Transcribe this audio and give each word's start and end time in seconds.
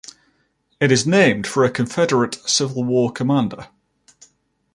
It 0.79 0.91
is 0.91 1.05
named 1.05 1.45
for 1.45 1.63
a 1.63 1.69
Confederate 1.69 2.33
Civil 2.49 2.83
War 2.83 3.11
commander. 3.11 3.67